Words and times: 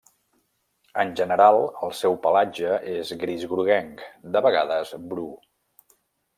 En 1.03 1.11
general 1.19 1.57
el 1.89 1.93
seu 1.99 2.17
pelatge 2.23 2.73
és 2.95 3.13
gris 3.25 3.45
groguenc, 3.53 4.03
de 4.37 4.45
vegades 4.49 4.99
bru. 5.15 5.31